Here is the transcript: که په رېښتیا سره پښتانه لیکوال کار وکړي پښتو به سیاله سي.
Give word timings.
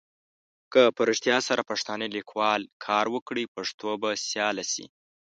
که 0.73 0.81
په 0.95 1.01
رېښتیا 1.09 1.37
سره 1.47 1.61
پښتانه 1.69 2.05
لیکوال 2.17 2.61
کار 2.85 3.05
وکړي 3.15 3.43
پښتو 3.55 3.89
به 4.01 4.09
سیاله 4.29 4.63
سي. 4.73 4.85